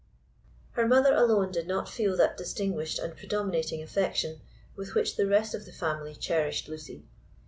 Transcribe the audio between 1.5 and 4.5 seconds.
did not feel that distinguished and predominating affection